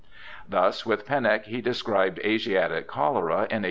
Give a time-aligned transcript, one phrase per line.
[0.49, 3.59] Thus with Pennock he described Asiatic cholera in 1832.